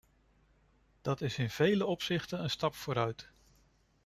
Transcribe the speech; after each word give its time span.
Dat 1.01 1.21
is 1.21 1.37
in 1.37 1.49
vele 1.49 1.85
opzichten 1.85 2.43
een 2.43 2.49
stap 2.49 2.75
vooruit. 2.75 3.29